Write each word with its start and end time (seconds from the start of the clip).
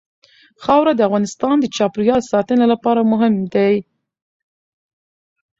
خاوره 0.63 0.93
د 0.95 1.01
افغانستان 1.07 1.55
د 1.59 1.65
چاپیریال 1.75 2.21
ساتنې 2.31 2.65
لپاره 2.73 3.09
مهم 3.11 3.33
دي. 3.53 3.73